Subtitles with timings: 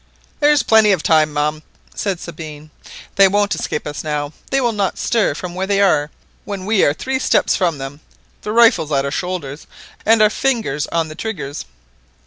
[0.39, 1.61] "There's plenty of time, ma'am,"
[1.93, 2.71] said Sabine;
[3.17, 4.33] "they won't escape us now.
[4.49, 6.09] They will not stir from where they are
[6.43, 7.99] when we are three steps from them,
[8.41, 9.67] the rifles at our shoulders,
[10.03, 11.65] and our fingers on the triggers